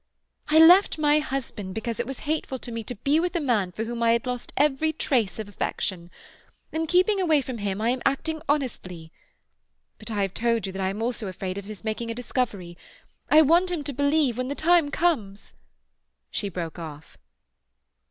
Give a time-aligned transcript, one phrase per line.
[0.47, 3.71] I left my husband because it was hateful to me to be with a man
[3.71, 6.09] for whom I had lost every trace of affection.
[6.71, 9.11] In keeping away from him I am acting honestly.
[9.99, 12.79] But I have told you that I am also afraid of his making a discovery.
[13.29, 15.53] I want him to believe—when the time comes—"
[16.31, 17.19] She broke off.